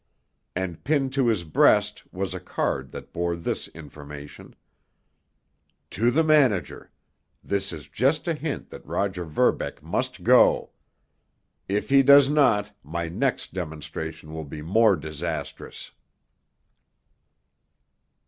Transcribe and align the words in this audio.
And 0.55 0.83
pinned 0.83 1.13
to 1.13 1.27
his 1.27 1.43
breast 1.43 2.11
was 2.11 2.33
a 2.33 2.39
card 2.39 2.89
that 2.91 3.13
bore 3.13 3.35
this 3.35 3.67
information: 3.67 4.55
To 5.91 6.09
the 6.09 6.23
Manager: 6.23 6.89
This 7.43 7.71
is 7.71 7.87
just 7.87 8.27
a 8.27 8.33
hint 8.33 8.71
that 8.71 8.83
Roger 8.83 9.23
Verbeck 9.25 9.83
must 9.83 10.23
go. 10.23 10.71
If 11.69 11.89
he 11.91 12.01
does 12.01 12.29
not, 12.29 12.75
my 12.83 13.09
next 13.09 13.53
demonstration 13.53 14.33
will 14.33 14.43
be 14.43 14.63
more 14.63 14.95
disastrous. 14.95 15.91